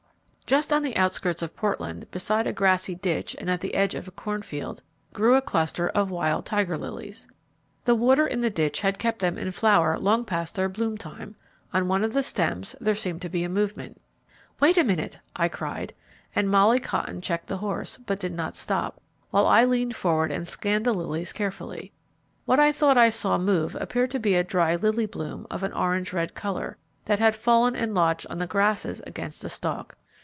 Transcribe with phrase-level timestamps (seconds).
[0.51, 4.09] Just on the outskirts of Portland, beside a grassy ditch and at the edge of
[4.09, 4.81] a cornfield,
[5.13, 7.25] grew a cluster of wild tiger lilies.
[7.85, 11.35] The water in the ditch had kept them in flower long past their bloomtime.
[11.73, 14.01] On one of the stems there seemed to be a movement.
[14.59, 15.93] "Wait a minute!" I cried,
[16.35, 18.99] and Molly Cotton checked the horse, but did not stop,
[19.29, 21.93] while I leaned forward and scanned the lilies carefully.
[22.43, 25.71] What I thought I saw move appeared to be a dry lily bloom of an
[25.71, 29.95] orange red colour, that had fallen and lodged on the grasses against a stalk.